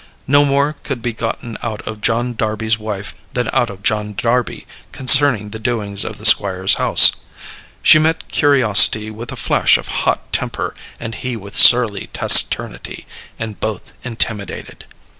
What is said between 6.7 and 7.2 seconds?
house.